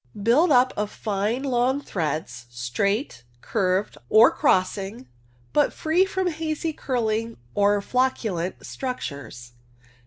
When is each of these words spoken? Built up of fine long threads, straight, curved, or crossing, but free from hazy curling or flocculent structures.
Built 0.23 0.49
up 0.49 0.73
of 0.75 0.89
fine 0.89 1.43
long 1.43 1.79
threads, 1.79 2.47
straight, 2.49 3.23
curved, 3.41 3.99
or 4.09 4.31
crossing, 4.31 5.07
but 5.53 5.73
free 5.73 6.05
from 6.05 6.25
hazy 6.25 6.73
curling 6.73 7.37
or 7.53 7.79
flocculent 7.81 8.65
structures. 8.65 9.51